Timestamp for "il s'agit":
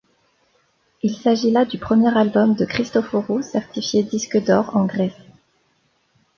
1.03-1.51